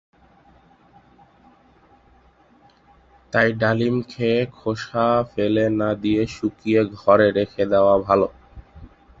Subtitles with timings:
[3.33, 8.27] তাই ডালিম খেয়ে খোসা ফেলে না দিয়ে শুকিয়ে ঘরে রেখে দেয়া ভালো।